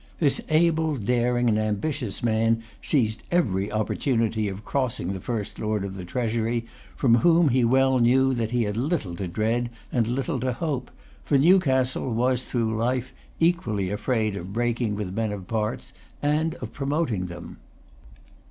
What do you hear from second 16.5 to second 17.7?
of promoting them.